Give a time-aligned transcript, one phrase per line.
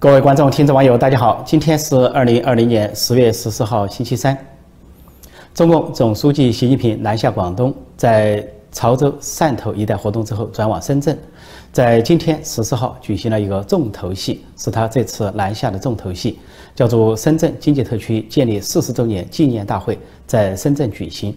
[0.00, 1.42] 各位观众、听众、网友，大家好！
[1.44, 4.34] 今天是二零二零年十月十四号，星期三。
[5.52, 8.42] 中共总书记习近平南下广东，在
[8.72, 11.18] 潮州、汕头一带活动之后，转往深圳，
[11.70, 16.38] 在今天十四号举行了一个重头戏，是他这次南下的重头戏，
[16.74, 21.36] 叫做深圳经济特区建立四十周年纪念大会，在深圳举行。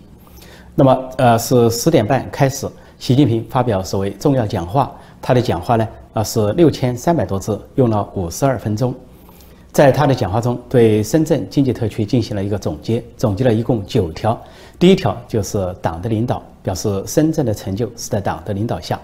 [0.74, 2.66] 那么，呃，是十点半开始，
[2.98, 4.90] 习近平发表所谓重要讲话。
[5.26, 5.88] 他的讲话呢？
[6.12, 8.94] 啊，是六千三百多字，用了五十二分钟。
[9.72, 14.40] 在他的讲话中，对深圳经济特区进行了一个总结，总结了一共九条。
[14.78, 19.00] 第一条就是党的领导，表示深圳的成就是在党的领导下。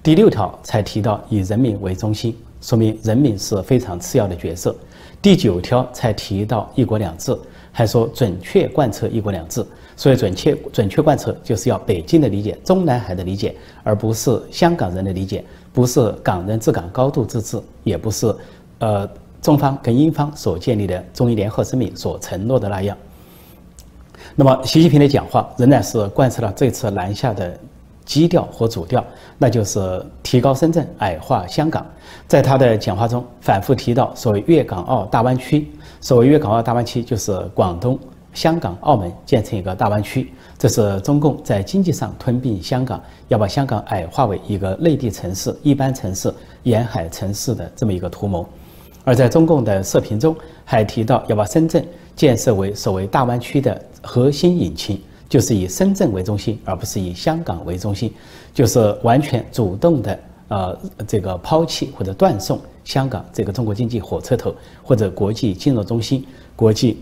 [0.00, 4.74] 第六条才提到以人民为中心，说明人民是非常次要的角色。
[5.20, 7.36] 第九条才提到一国两制，
[7.72, 9.66] 还说准确贯彻一国两制。
[9.96, 15.44] 所以准确准确贯彻，就是要北京的理解，中南海的理解，而不是香港人的理解。
[15.72, 18.32] 不是港人治港、高度自治，也不是，
[18.78, 19.08] 呃，
[19.42, 22.96] 中方跟英方所建立的中英联合声明所承诺的那样。
[24.36, 27.58] 那么，习近平的讲话仍然是贯彻了这次南下的
[28.04, 29.04] 基调和主调，
[29.36, 31.84] 那就是提高深圳、矮化香港。
[32.28, 35.68] 在他的讲话中，反复提到所谓粤港澳大湾区。
[36.00, 37.98] 所谓粤港澳大湾区，就是广东。
[38.34, 48.44] 香港、澳门建成一个大湾区，这是中共在经济上吞并香港，要把香港矮化为一个内地城市、一般城市、沿海城市的这么一个图谋。
[49.04, 58.12] 而在中共的视频中，还提到要把深圳建设为所谓大湾区的核心引擎，就是以深圳为中心，而不是以香港为中心，
[58.52, 60.18] 就是完全主动的
[60.48, 67.00] 呃这个抛弃或者断送香港这个中国经济火车头或者国际金融中心、国际。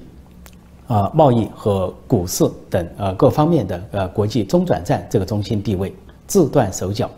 [0.92, 5.90] 呃，贸易和股市等呃各方面的呃国际中转站这个中心地位，
[6.26, 7.08] 自断手脚。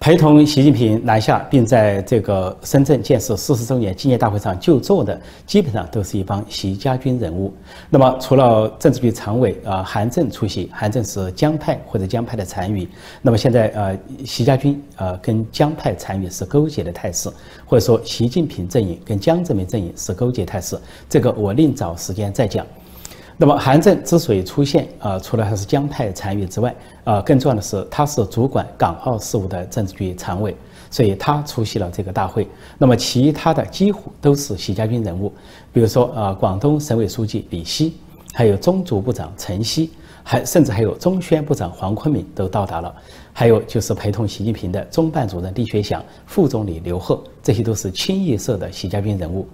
[0.00, 7.52] 陪同习近平南下，并在这个深圳建设四十周年纪念大会上就座的，基本上都是一帮习家军人物。
[7.90, 12.88] 那么，除了政治局常委啊韩正出席，韩正是江派或者江派的残余。
[13.20, 17.28] 那么现在呃，习家军呃跟江派残余是勾结的态势，
[17.66, 20.78] 或者说习近平阵营跟江泽民阵营是勾结态势，
[21.08, 22.64] 这个我另找时间再讲。
[23.40, 30.56] 那么韩正之所以出现，啊，除了他是江派参与之外，啊，更重要的是他是主管港澳事务的政治局常委，
[30.90, 32.48] 所以他出席了这个大会。
[32.78, 35.32] 那么其他的几乎都是习家军人物，
[35.72, 37.94] 比如说啊，广东省委书记李希，
[38.32, 39.90] 还有中组部长陈希，
[40.24, 42.92] 还甚至还有中宣部长黄坤明都到达了，
[43.32, 49.46] 还有就是陪同习近平的中办主任李学祥、副总理刘鹤，这些都是清一色的习家军人物。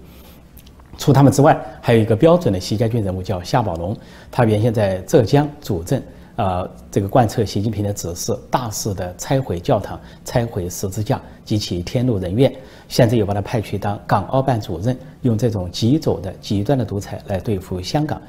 [0.99, 3.97] 除他们之外，还有一个标准的习家军人物叫夏宝龙，
[4.31, 6.01] 他原先在浙江主政，
[6.37, 12.53] 呃，这个贯彻习近平的指示，大肆的拆毁教堂、拆毁十字架及其天怒人怨。
[12.89, 18.21] 现在又把他派去当港澳办主任，用这种极左的极端的独裁来对付香港。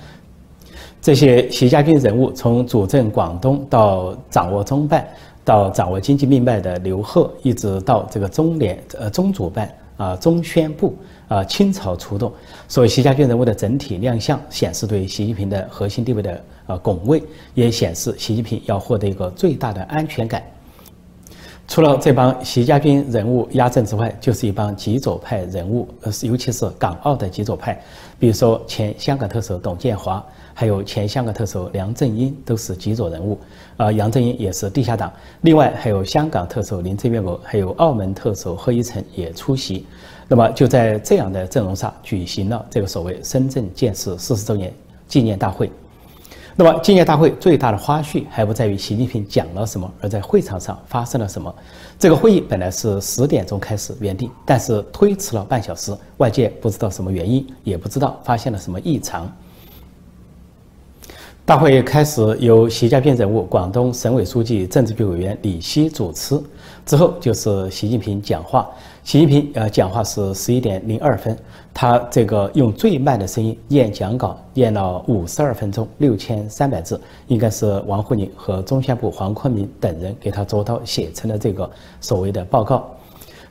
[1.02, 5.08] 这些习家军人物，从主政广东到掌握中办，
[5.44, 10.96] 到掌握经济命脉的刘鹤，一直到这个中联呃中主办啊中宣部。
[11.28, 12.32] 啊，倾巢出动，
[12.68, 17.20] 所以习家军人物的整体亮相，显示对习近平的核心地位的呃拱卫，
[17.56, 20.44] 也显示习近平要获得一个最大的安全感。
[21.68, 27.82] 除了这帮习家军人物压阵之外，就是一帮极左派人物，呃，尤其是港澳的极左派，
[28.20, 30.24] 比如说前香港特首董建华，
[30.58, 33.38] 还有前香港特首梁振英，都是极左人物。
[33.76, 35.12] 啊，杨振英也是地下党。
[35.42, 39.86] 另外还有香港特首林郑月娥，还有澳门特首贺一诚也出席。
[40.30, 44.74] 那么就在这样的阵容上举行了这个所谓深圳建设四十周年
[45.10, 45.70] 纪念大会。
[46.56, 51.54] 那么纪念大会最大的花絮还不在于习近平讲了什么，而在会场上发生了什么。
[52.00, 59.30] 这个会议本来是十点钟开始原定，但是推迟了半小时，外界不知道什么原因，也不知道发现了什么异常。
[61.46, 66.42] 大会开始由习家军人物、广东省委书记、政治局委员李希主持，
[66.88, 68.68] 之后就是习近平讲话。
[69.04, 71.38] 习近平呃讲话是十一点零二分，
[71.72, 81.70] 他这个用最慢的声音念讲稿，念了五十二分钟，六千三百字，应该是王沪宁和中宣部黄坤明等人给他捉刀写成了这个
[82.02, 82.90] 所谓的报告。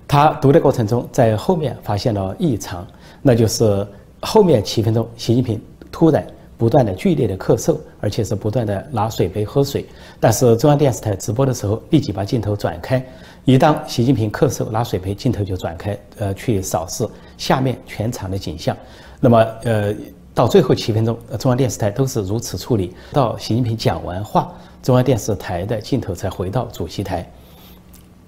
[0.09, 2.85] 他读的过程中，在后面发现了异常，
[3.23, 3.87] 那就是
[4.21, 5.63] 后面七分钟，习近平
[5.93, 6.27] 突然。
[6.65, 9.85] 不断的剧烈的咳嗽，而且是不断的拿水杯喝水。
[10.19, 13.05] 但是中央电视台直播的时候，立即把镜头转开。
[13.45, 17.07] 一当习近平咳嗽拿水杯，镜头就转开，呃，去扫视
[17.37, 18.75] 下面全场的景象。
[19.21, 19.95] 那么，呃，
[20.33, 22.95] 到最后七分钟，中央电视台都是如此处理。
[23.13, 24.51] 到习近平讲完话，
[24.83, 27.31] 中央电视台的镜头才回到主席台。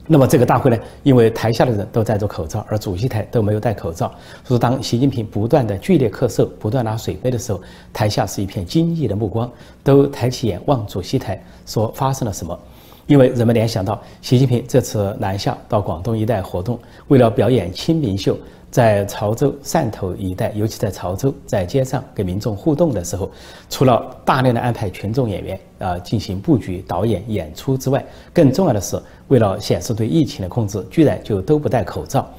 [0.06, 4.12] 那么这个大会呢，因为台下的人都戴着口罩，而主席台都没有戴口罩，
[4.44, 7.60] 所以当习近平不断的剧烈咳嗽、不断拿水杯的时候，
[7.92, 9.50] 台下是一片惊异的目光，
[9.82, 12.58] 都抬起眼望主席台，说发生了什么？
[13.06, 18.36] 因为人们联想到习近平这次南下到广东一带活动，为了表演清明秀。
[18.76, 23.30] 在潮州、汕头一带，尤其在潮州，在街上跟民众互动的时候，
[23.70, 32.30] 除了大量的安排群众演员啊进行布局、导演、演出之外，更重要的是，为了显示对疫情的控制，居然就都不戴口罩。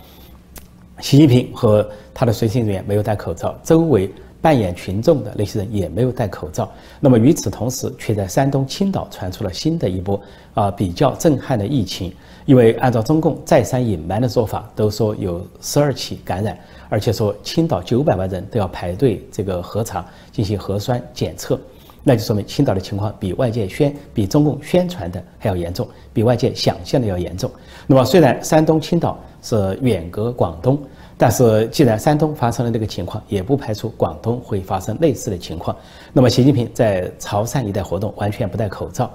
[1.00, 4.08] 习近平和他的随行人员没有戴口罩，周围
[4.42, 6.72] 扮演群众的那些人也没有戴口罩。
[7.00, 10.20] 那么与此同时，却在山东青岛传出了新的一波
[10.54, 12.14] 啊比较震撼的疫情。
[12.46, 16.58] 因为按照中共再三隐瞒的说法，都说有十二起感染，
[16.88, 21.60] 而且说青岛九百万人都要排队这个核查进行核酸检测，
[22.04, 27.52] 那就说明青岛的情况比外界宣、比中共宣传的还要严重，比外界想象的要严重。
[27.86, 30.80] 那么虽然山东青岛是远隔广东，
[31.18, 35.76] 但是既然山东发生了这个情况，也不排除广东会发生类似的情况。
[36.14, 39.12] 那么习近平在潮汕一带活动完全不戴口罩，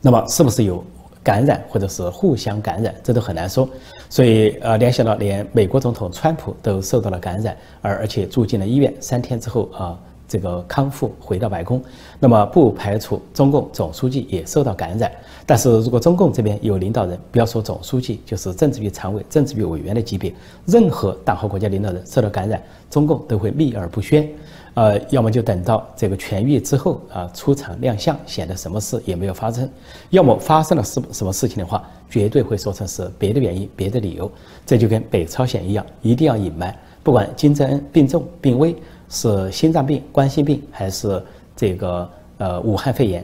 [0.00, 0.84] 那么是不是有？
[1.24, 3.68] 感染或者是互相感染，这都很难说。
[4.10, 9.96] 所以，呃，联想到连美国总统川普都受到了感染，而而且住进了医院，三天之后啊，
[10.32, 11.78] 这个康复回到白宫。
[12.18, 15.12] 那么，不排除中共总书记也受到感染。
[15.44, 20.32] 但是如果中共这边有领导人，不要说总书记，就是政治局常委、政治局委员的级别，
[20.64, 24.26] 任何党和国家领导人受到感染，中共都会秘而不宣。
[24.74, 29.66] 呃，要么就等到这个痊愈之后啊，出场亮相，显得什么事也没有发生；
[30.08, 34.30] 要么发生了什什么事情的话，绝对会说成是别的原因、别的理由。
[34.64, 38.74] 这就跟北朝鲜一样，一定要隐瞒，不管金正恩病重、病危，
[39.12, 41.22] 是心脏病、冠心病，还是
[41.54, 43.22] 这个呃武汉肺炎，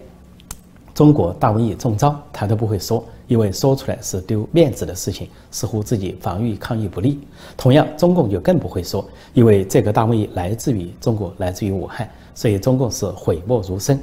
[0.95, 3.03] 中国大瘟疫中招，他都不会说。
[3.27, 7.19] 因为说出来是丢面子的事情，似乎自己防御抗疫不力。
[7.57, 13.99] 同样，中共就更不会说，因为这个大瘟疫来自于中国，来自于武汉，所以中共是讳莫如深。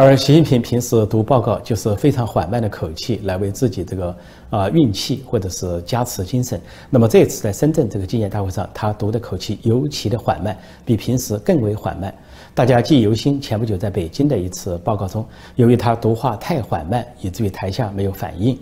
[0.00, 4.16] 而习近平平时读报告就是非常缓慢的口气，来为自己这个
[4.48, 6.60] 啊运气或者是加持精神。
[6.88, 12.14] 那么这次在深圳这个纪念大会上，他读的口气尤其的缓慢，比平时更为缓慢。
[12.54, 18.56] 大家记忆犹新，前不久在北京的一次报告中，由于他读话太缓慢，以至于台下没有反应。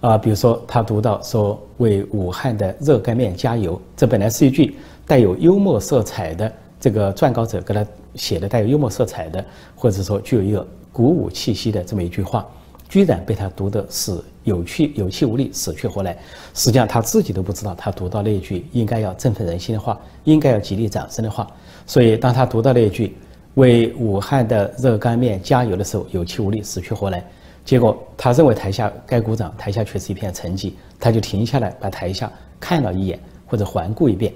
[0.00, 7.82] 啊，比如说他读到说“为武汉的热干面加油”，这本来是一句带有幽默色彩的，这个撰稿者给他
[8.14, 9.42] 写的带有幽默色彩的，
[9.74, 12.46] 或者说具有一个鼓舞气息的这么一句话，
[12.88, 16.16] 居然被他读的是有气有气无力、死去活来。
[16.52, 21.50] 实际上他自己都不知道，他读到那句应该要振奋人心的话，应该要极力掌声的话。
[21.86, 23.16] 所以当他读到那句，
[23.54, 27.24] 为武汉的热干面加油的时候，有气无力、死去活来。
[27.64, 30.72] 结果他认为台下该鼓掌，台下却是一片沉寂。
[31.00, 32.30] 他就停下来，把台下
[32.60, 34.32] 看了一眼，或者环顾一遍，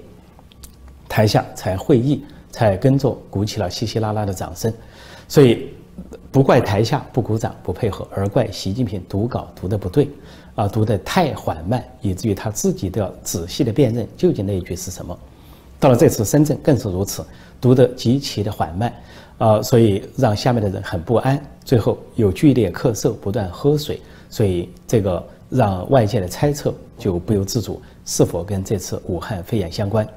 [1.07, 4.73] 台下才会意，才跟着鼓起了稀稀拉拉的掌声。
[5.27, 5.67] 所以，
[6.31, 10.09] 不怪台下不鼓掌、不配合，而怪习近平读稿读得不对，
[10.55, 15.17] 啊，读得太缓慢，以至于他自己都要仔细的辨认究竟那一句是什么。
[15.79, 17.25] 到了这次深圳更是如此，
[17.61, 18.93] 读得极其的缓慢，
[19.37, 21.39] 啊，所以让下面的人很不安。
[21.63, 30.07] 最后有剧烈咳嗽，不断喝水，所以这个让外界的猜测就不由自主，是否跟这次武汉肺炎相关？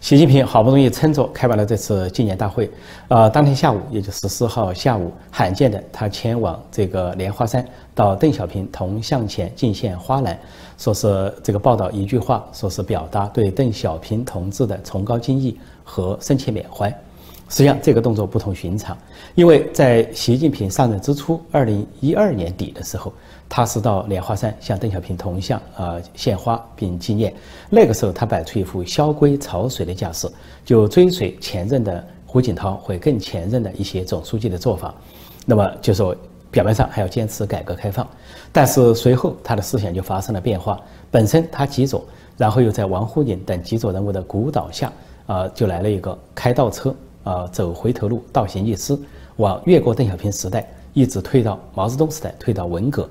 [0.00, 2.70] 习近平好不容易撑着开完了这次纪念大会，
[3.08, 7.64] 呃，当天下午，也就十四号下午，罕见的他前往这个莲花山，
[7.94, 10.38] 到邓小平铜像前敬献花篮，
[10.78, 16.88] 说是这个报道一句话，说是表达对邓小平同志的崇高敬意和深切缅怀。
[17.48, 18.96] 实际上，这个动作不同寻常，
[19.34, 23.12] 因为在习近平上任之初，二零一二年底的时候。
[23.48, 27.32] 他是到莲花山向邓小平铜像啊献花并纪念。
[27.70, 30.28] 那个时候，他摆出一副萧规曹随的架势，
[30.64, 34.94] 就追随前任的胡锦涛或更前任的一些总书记的做法。
[35.46, 36.14] 那么就说
[36.50, 38.06] 表面上还要坚持改革开放，
[38.52, 40.78] 但是随后他的思想就发生了变化。
[41.10, 42.04] 本身他极左，
[42.36, 44.92] 然后又在王沪宁等极左人物的鼓捣下，
[45.26, 48.98] 啊，就来了一个开倒车啊，走回头路，倒行逆施，
[49.36, 53.08] 往越过邓小平时代，一直退到毛泽东时代，退到文革。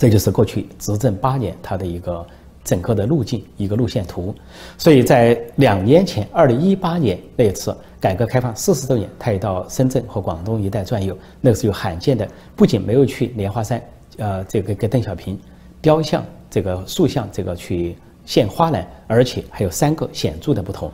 [0.00, 2.26] 这就是过去执政八年他的一个
[2.64, 4.34] 整个的路径，一个路线图。
[4.78, 11.14] 所以在两年前，二零一八年那次改革开放四十周年，他也到深圳和广东一带转悠。
[11.38, 12.26] 那个时候罕见的，
[12.56, 13.82] 不仅没有去莲花山，
[14.16, 15.38] 呃，这个给邓小平
[15.82, 20.90] 雕像、这个塑像这个去献花篮，而且还有三个显著的不同。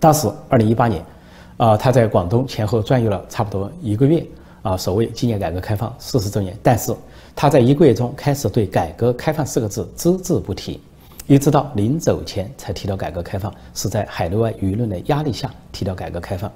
[0.00, 1.04] 当时二零一八年，
[1.56, 4.26] 啊，他在广东前后转悠了差不多一个月。
[4.66, 6.92] 啊，所谓纪念改革开放四十周年，但是
[7.36, 10.80] 他在一个月中开始对“改革开放”四个字只字不提，
[11.28, 16.50] 一直到临走前才提到改革开放，是在海内外舆论的压力下提到改革开放。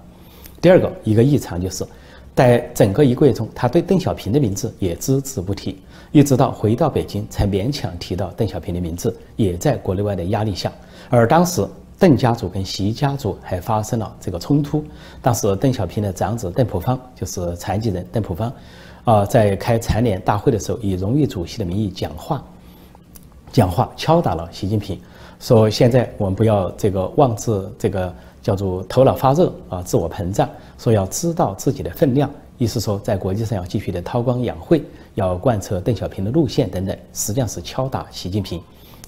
[0.61, 1.87] 第二个一个异常就是，
[2.35, 10.73] 在整个一个月中，他对邓小平的名字也只字不提，一直到回到北京才勉强提到邓小平的名字，也在国内外的压力下。
[11.09, 11.65] 而当时。
[12.01, 14.83] 邓家族跟习家族还发生了这个冲突。
[15.21, 18.51] 当时邓小平的长子邓朴方就是残疾人邓朴方，
[19.05, 22.43] 啊，在开残联大会的时候，以荣誉主席的名义讲话，
[23.53, 24.99] 讲话敲打了习近平，
[25.41, 34.83] 说现在我们不要这个妄自这个叫做头脑发热啊，自我膨胀，说要知道自己的分量，意思说在国际上要继续的韬光养晦，
[35.17, 38.59] 要贯彻邓小平的路线等等，实际上是敲打习近平，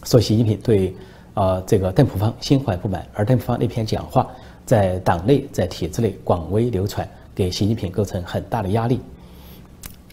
[0.04, 0.94] 说习近平对。
[1.34, 4.30] 啊，这个邓朴方心怀不满，而邓朴方那篇讲话
[4.66, 9.00] 在党内、在体制内广为流传，给习近平构成很大的压力。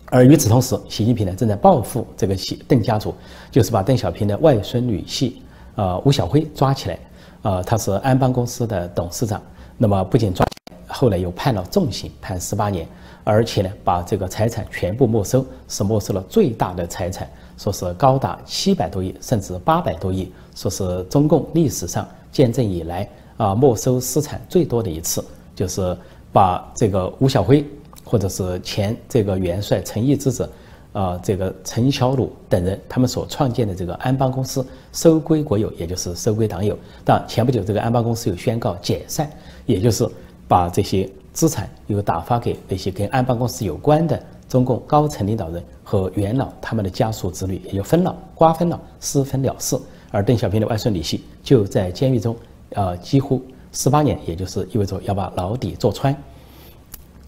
[0.05, 3.13] 而与此同时，习近平呢正在报复这个习邓家族，
[3.51, 5.33] 就是把邓小平的外孙女婿
[5.75, 6.99] 啊吴晓辉抓起来，
[7.41, 9.41] 啊，他是安邦公司的董事长，
[9.77, 10.47] 那么不仅抓，
[10.87, 12.87] 后来又判了重刑，判十八年，
[13.23, 17.29] 而且呢把这个财产全部没收，是没收了最大的财产。
[17.59, 25.21] 说是高达七百多亿，甚至八百多亿，说是中共历史上建政以来啊没收私产最多的一次，
[25.53, 25.95] 就是
[26.31, 27.65] 把这个吴晓辉，
[28.05, 30.49] 或者是前这个元帅陈毅之子，
[30.93, 36.77] 啊这个陈小鲁等人，他们所创建的这个安邦公司收归国有，也就是收归党有。
[37.03, 39.29] 但前不久这个安邦公司又宣告解散，
[39.65, 40.07] 也就是
[40.47, 44.17] 把这些资产又打发给那些跟安邦公司有关的。
[44.49, 49.77] 中共高层领导人和元老他们的家属子女也就分了、瓜分了、私分了事，
[50.09, 52.35] 而邓小平的外孙女婿就在监狱中，
[52.71, 53.39] 呃，几乎
[53.71, 56.15] 十八年，也就是意味着要把牢底坐穿。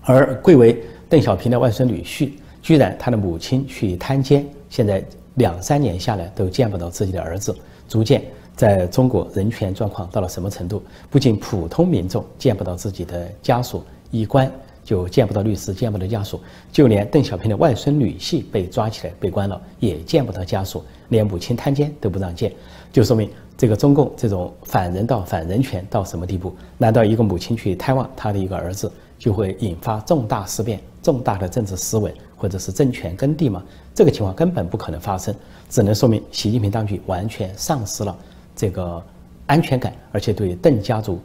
[0.01, 5.03] 而贵为邓小平的外孙女婿，居然他的母亲去探监，现在
[5.35, 7.55] 两三年下来都见不到自己的儿子，
[7.87, 8.23] 逐渐
[8.55, 10.81] 在中国人权状况到了什么程度？
[11.11, 14.51] 不仅普通民众见不到自己的家属、衣冠。
[14.83, 16.39] 就见不到律师，见不到家属，
[16.71, 22.51] 就连邓小平的外孙女婿被抓起来被关了，也见不到家属，连母亲探监都不让见，
[22.91, 26.55] 就说明这个中共这种反人道、反人权到什么地步？
[26.77, 33.63] 难道一个母亲去探望她的一个儿子，就会引发重大事变、重大的政治思维，或者是政权更替吗？
[33.93, 35.33] 这个情况根本不可能发生，
[35.69, 38.17] 只能说明习近平当局完全丧失了
[38.55, 39.03] 这个
[39.45, 41.19] 安全感，而且对邓家族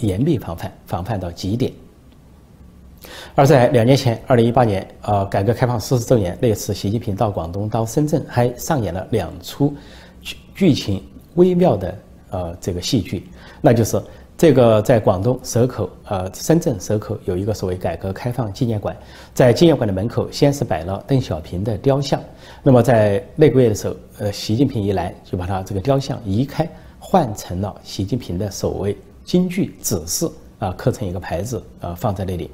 [0.00, 1.72] 严密防范，防范到极点。
[3.34, 9.74] 而在两年前，二零一八年，呃，改革开放四十周年那次，习近平到广东、到深圳，还上演了两出
[10.20, 11.02] 剧剧情
[11.34, 11.98] 微妙的
[12.30, 13.26] 呃这个戏剧，
[13.60, 14.02] 那就是
[14.36, 18.96] 这个在广东蛇口，呃，深圳蛇口有一个所谓改革开放纪念馆，
[19.34, 22.20] 在纪念馆的门口先是摆了邓小平的雕像，
[22.62, 30.26] 那么在那个月的时候，呃，习近平一来就把他这个雕像移开，换成了习近平的所谓京剧指示
[30.58, 32.50] 啊，刻成一个牌子啊，放在那里。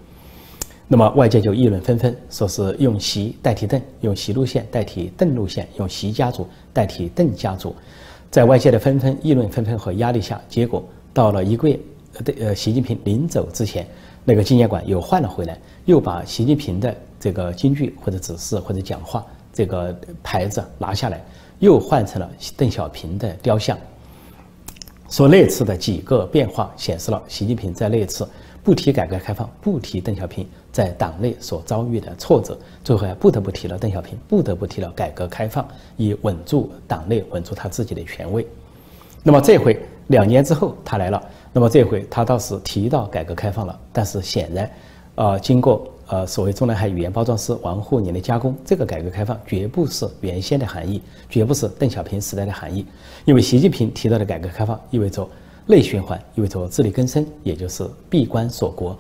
[0.89, 7.75] 那么外界就议论纷纷，说是用习代替邓，用习路线代替邓路线，用习家族代替邓家族，
[8.31, 11.81] 在外界的纷纷议论纷纷和压力下，结果到了一个月，
[12.39, 13.85] 呃，习近平临走之前，
[14.25, 21.21] 那个纪念馆又换了回来，又把习近平的这个京剧或者指示或者讲话这个牌子拿下来，
[21.59, 23.77] 又换成了邓小平的雕像。
[25.11, 28.29] 说那次的几个变化显示了习近平在那次
[28.63, 30.47] 不提改革开放，不提邓小平。
[30.77, 32.55] 在党内所遭遇的挫折，
[32.85, 35.67] 最后还不得不提了邓小平，不得不提了改革开放，
[35.97, 38.47] 以稳住党内，稳住他自己的权威。
[39.23, 41.19] 那么这回两年之后他来了，
[41.51, 44.71] 那么这回他倒是提到改革开放了，但是显然，
[45.15, 52.85] 呃，经过呃所谓中南海语言包装师王沪宁的加工，这个改革开放绝不是原先的含义，绝不是邓小平时代的含义，
[53.25, 55.27] 因为习近平提到的改革开放意味着
[55.65, 58.95] 内循环，意味着自力更生，也就是闭关锁国。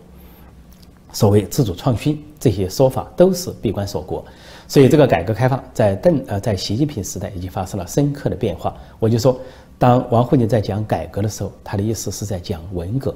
[1.12, 4.24] 所谓自主创新这些说法都是闭关锁国，
[4.68, 8.74] 所以这个改革开放在邓呃在习近平时代已经发生了深刻的变化。
[8.98, 9.38] 我就说，
[9.78, 13.14] 当王沪宁在讲改革的时候，他的意思是在讲文革；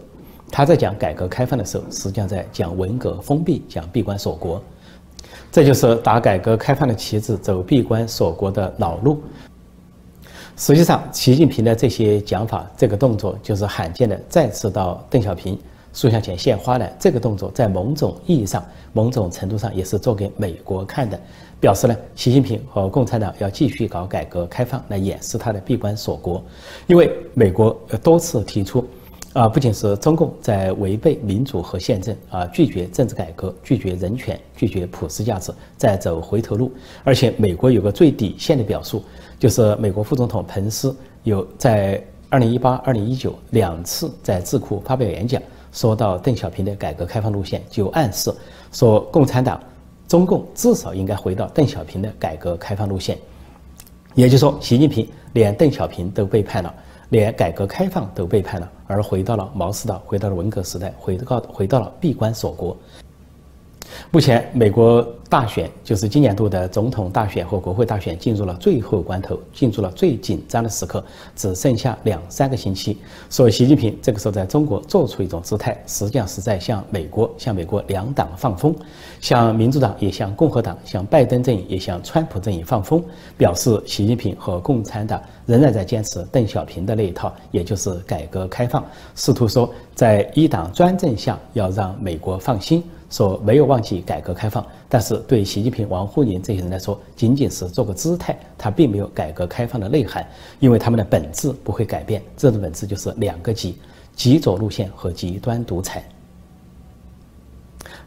[0.50, 4.62] 他在讲改革开放的时候，实际上在讲文革封闭，讲闭关锁国。
[5.52, 9.20] 这就是打改革开放的旗帜，走闭关锁国的老路。
[10.56, 15.59] 实际上，习近平的这些讲法，这个动作就是罕见的再次到邓小平。
[15.92, 21.20] 塑像前献花的这个动作，在某种意义上、某种程度上也是做给美国看的，
[21.61, 26.42] 表示呢，习近平和共产党要继续搞改革开放来掩饰他的闭关锁国。
[26.87, 28.85] 因为美国多次提出，
[29.32, 36.73] 啊，不仅是中共在违背民主和宪政啊，拒绝政治改革，拒绝人权，拒绝普世价值，在走回头路。
[37.04, 39.02] 而且，美国有个最底线的表述，
[39.38, 40.94] 就是美国副总统彭斯
[41.25, 45.40] 有在二零一八、二零一九两次在智库发表演讲，
[45.73, 48.33] 说到邓小平的改革开放路线，就暗示
[48.73, 49.61] 说共产党、
[50.09, 53.19] 中共至少应该回到邓小平的改革开放路线。
[54.15, 56.75] 也就是说，习近平连邓小平都背叛了。
[57.11, 62.77] 连改革开放都背叛了，而回到了毛世道，回到了文革时代，回到回到了闭关锁国。
[64.11, 71.04] 目前，美国大选就是今年度的总统大选和国会大选进入了最后关头，进入了最紧张的时刻，
[71.37, 72.99] 只剩下两三个星期。
[73.28, 78.75] 所以，习近平这个时候在中国做出一种姿态，实际上是在向美国、向美国两党放风，
[79.21, 83.00] 向民主党也向共和党、向拜登阵营也向川普阵营放风，
[83.37, 92.83] 表示习近平和共产党仍然在坚持邓小平的那一套，也就是改革开放，试图说在一党专政下要让美国放心。
[93.11, 100.25] 说没有忘记改革开放，但是对习近平、王沪宁这些人来说，仅仅是做个姿态，他并没有改革开放的内涵，
[100.61, 103.76] 因为他们的本质不会改变，这种本质就是两个极：
[104.14, 106.05] 极左路线和极端独裁。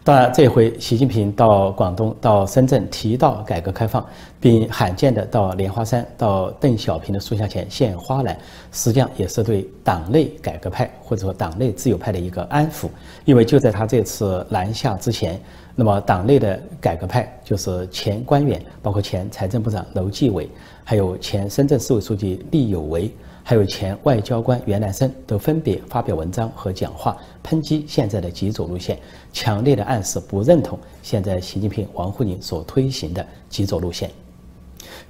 [0.05, 4.05] 当然，这回习近平到广东、到深圳提到改革开放，
[4.37, 8.37] 并罕见的到莲花山、到邓小平的塑像前献花篮，
[8.73, 12.89] 实际上也是对党内改革派或者说党内自由派的一个安抚。
[13.23, 15.39] 因为就在他这次南下之前，
[15.73, 20.49] 那么党内的改革派就是前官员，包括前财政部长楼继伟，
[20.83, 23.09] 还有前深圳市委书记厉有为。
[23.45, 28.97] 还有前外交官袁南生都分别发表文章和讲话，抨击现在的极左路线，
[29.33, 34.09] 强烈的暗示不认同现在习近平、王沪宁所推行的极左路线。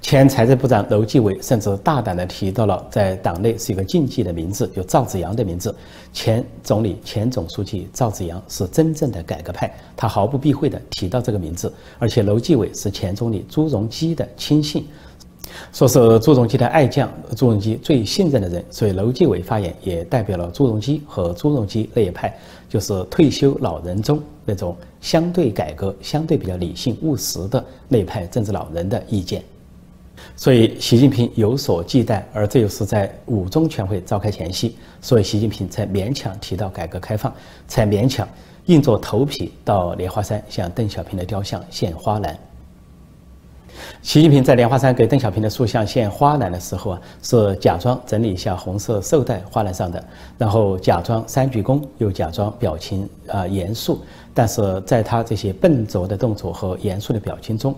[0.02, 5.74] 前财政部长楼继伟甚至大胆地提到了在党内是一个禁忌的名字，就赵紫阳的名字。
[6.12, 11.72] 前总理、前总书记赵紫阳是真正的改革派，他毫不避讳地提到这个名字。
[12.00, 14.86] 而且楼继伟是前总理朱镕基的亲信。
[15.72, 22.36] 说是朱镕基的爱将，朱镕基最信任的人，所以楼继伟发言也代表了朱镕基和朱镕基那一派，
[22.70, 29.44] 就是退休老人中那种相对改革、相对比较理性务实的那一派政治老人的意见。
[30.36, 37.34] 所以习近平有所忌惮，而这又是在五中全会召开前夕，所以习近平才勉强提到改革开放，
[37.68, 38.28] 才勉强
[38.66, 42.38] 硬着头皮到莲花山向邓小平的雕像献花篮。
[44.02, 50.04] 习近平在莲花山给邓小平的塑像献花篮的时候啊，是假装整理一下红色绶带花篮上的，
[50.38, 54.02] 然后假装三鞠躬，又假装表情啊严肃。
[54.34, 57.76] 但是在他这些笨拙的动作和严肃的表情中，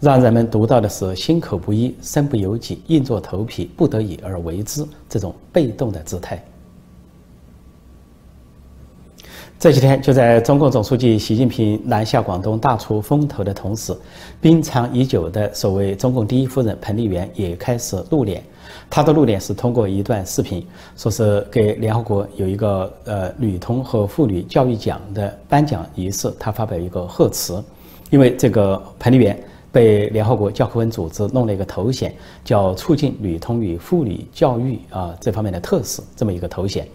[0.00, 6.42] 让人们读到的是心口不一、身不由己、硬着头皮、不得已而为之这种被动的姿态。
[9.58, 13.96] 这几天，就在中共总书记习近平南下广东大出风头的同时，
[14.38, 18.42] 冰藏已久的所谓中共第一夫人彭丽媛也开始露脸。
[18.90, 20.62] 她的露脸是通过一段视频，
[20.94, 27.64] 说是给联合国有一个呃女童和妇女教育奖的颁奖仪式，她发表一个贺词。
[28.10, 29.42] 因为这个彭丽媛
[29.72, 32.14] 被联合国教科文组织弄了一个头衔，
[32.44, 36.86] 叫“促进女童与妇女教育啊这方面的特使”这么一个头衔。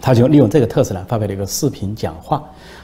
[0.00, 2.42] 他就利用这个特色呢，发表了一个视频讲话。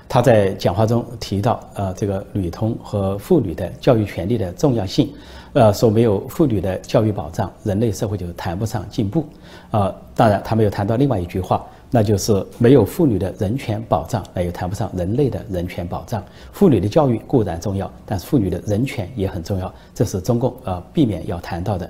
[0.08, 5.10] 他在讲话中提到，呃，这个女童和妇女的教育权利的重要性。
[5.54, 9.24] 呃，说没有妇女的教育保障，人类社会就谈不上进步。
[9.70, 16.22] 啊，当然他没有谈到另外一句话，那就是没有妇女的人权保障，那也谈不上人类的人权保障。
[16.52, 21.88] 妇女的教育固然重要，但是妇女的人权也很重要，这是中共呃避免要谈到的。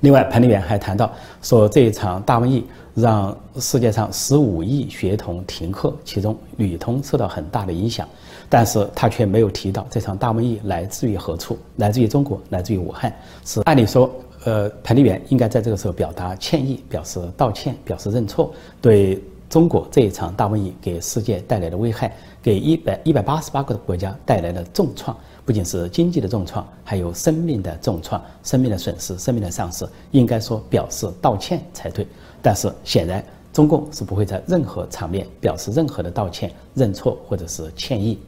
[0.00, 1.10] 另外，彭丽媛还谈到
[1.42, 8.06] 说，这一场大瘟疫让世界上十五亿学童停课，其中女童受到很大的影响，
[8.48, 13.12] 但是她却没有提到这场大瘟疫来自于何处，来自于中国，来自于武汉。
[13.44, 14.08] 是按理说，
[14.44, 25.16] 呃，彭丽媛应该在这个时候表达歉意，表示道歉，表示认错，对中国这一场大瘟疫给世界带来的危害，给一百一百八十八个国家带来了重创。
[25.48, 32.06] 不仅是经济的重创，还有生命的重创、生命的损失、生命的丧失，应该说表示道歉才对。
[32.42, 38.18] 但是显然，中共是不会在任何场面表示任何的道歉、认错或者是歉意。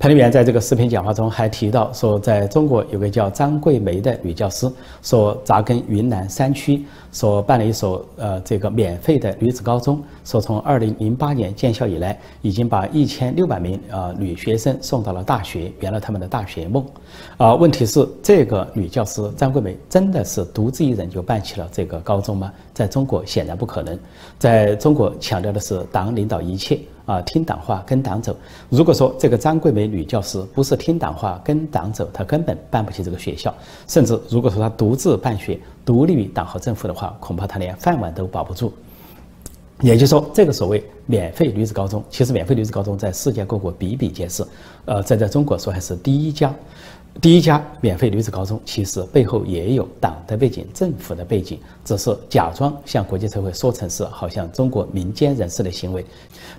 [0.00, 4.70] 彭丽媛在这个视频讲话中还提到说，在中国有个叫张桂梅的女教师，
[5.02, 16.86] 说扎根云南山区，说办了一所呃这个免费的女子高中，说从二零零八年建校以来，已经把一千六百名呃女学生送到了大学，圆了他们的大学梦。
[17.36, 22.52] 啊，问题是这个女教师张桂梅真的是独自一人就办起了这个高中吗？
[22.72, 23.98] 在中国显然不可能，
[24.38, 26.78] 在中国强调的是党领导一切。
[27.08, 28.36] 啊，听党话，跟党走。
[28.68, 33.52] 如果说这个张桂梅女教师不是听党话，跟党走，她根本办不起这个学校。
[33.86, 38.70] 甚至如果说她独自办学，独立于党和政府的话，恐怕她连饭碗都保不住。
[39.80, 44.44] 也就是说，这个所谓免费女子高中，其实免费女子高中在世界各国比比皆是。
[44.84, 46.54] 呃，在在中国说还是第一家。
[47.20, 56.04] 第一家免费女子高中，其实背后也有党的背景、政府的背景，只是假装向国际社会说成是好像中国民间人士的行为。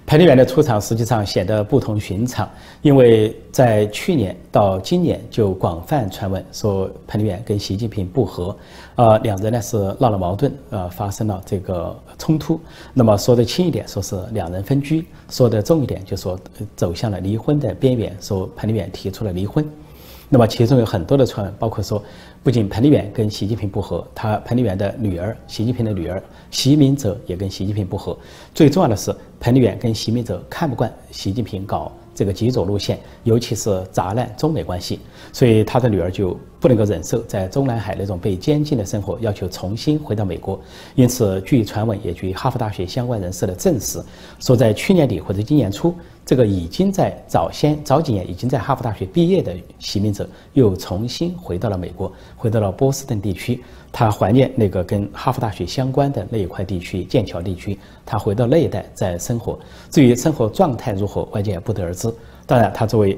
[0.06, 2.50] 彭丽媛的出场实际上显得不同寻常，
[2.82, 8.54] 因为在去年到今年就广泛传闻说彭丽媛跟习近平不和，
[8.96, 12.60] 呃，两人呢是闹了矛盾，呃，发生了这个冲突。
[12.94, 16.38] 那么说的轻一点，说是两人分居；说的重一点，就说
[16.76, 19.66] 走向了离婚的边缘，说彭丽媛提出了离婚。
[20.32, 22.02] 那么其中有很多的传闻，包括说，
[22.44, 28.16] 不仅彭丽媛跟习近平不和，他彭丽媛的女儿，习近平的女儿习明泽也跟习近平不和。
[28.54, 35.00] 最重要的是，彭丽媛跟习明泽看不惯习近平搞这个极左路线，尤其是砸烂中美关系，
[35.34, 40.62] 所以他的女儿就不能够忍受在中南海那种被监禁的生活，要求重新回到美国。
[40.94, 44.00] 因此，据传闻，也据哈佛大学相关人士的证实，
[44.40, 45.92] 说在去年底或者今年初。
[46.30, 53.64] 这个已经在早先早几年已经在哈佛大学毕业的习明泽，又重新回到了美国，回到了波士顿地区。
[53.92, 57.80] 他怀念那个跟哈佛大学相关的那一块地区，剑桥地区。
[58.06, 59.58] 他回到那一带在生活。
[59.90, 62.14] 至于生活状态如何，外界也不得而知。
[62.46, 63.18] 当然，他作为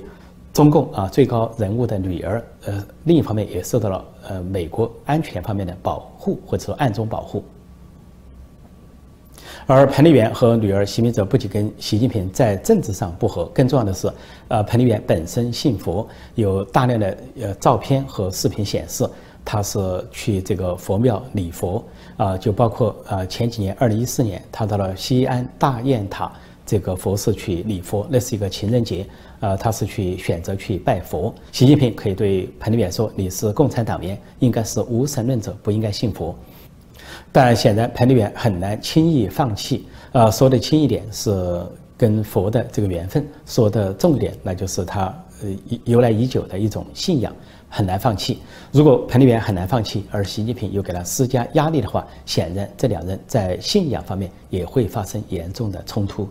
[0.53, 7.43] 中共啊最高人物的女儿，呃，另一方面也受到了呃美国安全方面的保护，或者说暗中保护。
[9.67, 14.11] 而彭丽媛和女儿习明泽不仅跟习近平在政治上不和，更重要的是，
[14.47, 19.07] 呃，彭丽媛本身信佛，有大量的呃照片和视频显示，
[19.45, 19.79] 她是
[20.11, 21.83] 去这个佛庙礼佛，
[22.17, 26.31] 啊，就包括呃前几年，二零一四年，她到了西安大雁塔
[26.65, 29.05] 这个佛寺去礼佛，那是一个情人节，
[29.41, 31.33] 呃，她是去选择去拜佛。
[31.51, 36.35] 习近平可以对彭丽媛说：“你是共产党员，应该是无神论者，不应该信佛。”
[37.31, 39.87] 但显然，彭丽媛很难轻易放弃。
[40.11, 41.65] 呃，说的轻一点是
[41.97, 45.05] 跟佛的这个缘分；说的重一点，那就是他
[45.41, 45.49] 呃
[45.85, 47.33] 由来已久的一种信仰，
[47.69, 48.39] 很难放弃。
[48.71, 56.27] 如果彭丽媛很难放弃，而习近平又给他施加压力的话，显然这两人在信仰方面也会发生严重的冲突。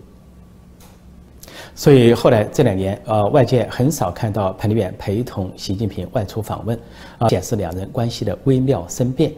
[1.74, 6.78] 所以后来这两年，呃，外界很少看到彭丽媛陪同习近平外出访问，
[7.16, 9.32] 啊，显示两人关系的微妙生变。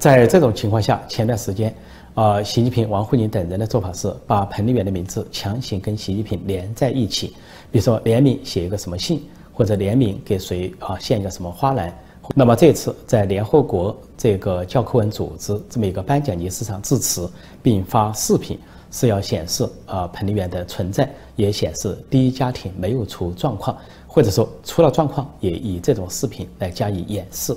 [0.00, 1.74] 在这种情况下，前段时间，
[2.14, 7.34] 啊，习近平、王沪宁等人的做法是把彭丽媛的名字强行跟习近平连在一起，
[7.70, 11.94] 比如说联名写一个什么信，或者联名给谁啊献一个什么花篮。
[12.34, 17.30] 那么这次在联合国这个教科文组织这么一个颁奖仪式上致辞，
[17.62, 18.58] 并发视频，
[18.90, 27.54] 是要显示啊彭丽媛的存在，也显示第一家庭没有出状况，或者说出了状况，也以这种视频来加以掩饰。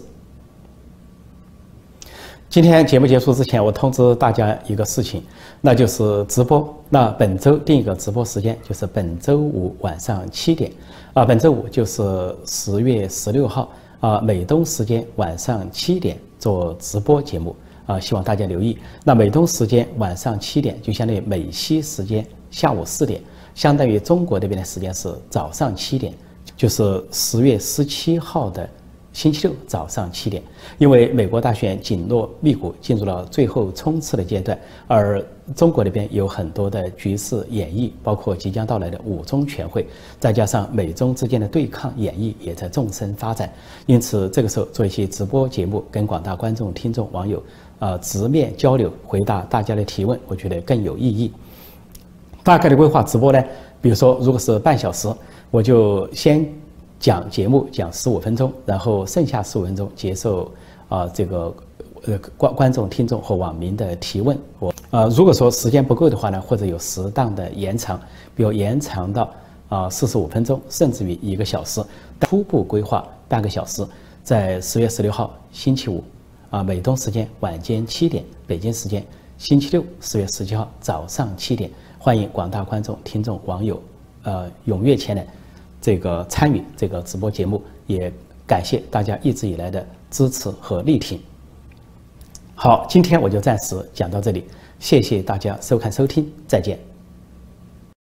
[2.54, 5.24] 今天节目结束之前，我通知大家一个事情，
[5.60, 6.72] 那就是直播。
[6.88, 10.72] 那本周定一个直播时间，就是本周五晚上七点，
[11.14, 12.04] 啊，本周五就是
[12.46, 17.56] 十月十六号，啊，美东时间晚上七点做直播节目，
[17.88, 18.78] 啊，希望大家留意。
[19.04, 23.20] 那美东时间晚上七点，就相当于美西时间下午四点，
[23.56, 26.14] 相当于中国这边的时间是早上七点，
[26.56, 28.70] 就是十月十七号的。
[29.14, 30.42] 星期六早上七点，
[30.80, 35.24] 因为美国大选紧锣密鼓进入了最后冲刺的阶段，而
[35.56, 39.86] 中国那边有很多的局势演绎，包括即将到来的五中全会，
[40.20, 43.54] 再加上美中之间的对抗演绎也在纵深发展，
[43.86, 47.42] 因此这个时候做一些直播节目，跟广大观众、听众、网友，
[47.78, 51.32] 呃，直面交流，回答大家的提问，我觉得更有意义。
[52.42, 53.42] 大概的规划直播呢，
[53.80, 55.08] 比如说如果是半小时，
[55.52, 56.44] 我就先。
[57.04, 60.50] 讲节目讲十五分钟，然后剩下十五分钟接受
[60.88, 61.54] 啊这个
[62.06, 64.40] 呃观观众、听众和网民的提问。
[64.58, 68.00] 我啊如果说时间不够的话呢，或者有适当的延长，
[68.34, 69.30] 比如延长到
[69.68, 71.84] 啊四十五分钟，甚至于一个小时。
[72.22, 73.86] 初步规划半个小时，
[74.24, 76.02] 在十月十六号星期五
[76.52, 79.06] 啊美东时间晚间七点，北京时间
[79.38, 83.78] 星期六十月十七号早上七点，欢迎广大观众、听众、网友
[84.24, 85.28] 呃踊跃前来。
[85.84, 88.10] 这个参与这个直播节目，也
[88.48, 91.20] 感谢大家一直以来的支持和力挺。
[92.56, 94.46] 好，今天我就暂时讲到这里，
[94.80, 96.93] 谢谢大家收看收听，再见。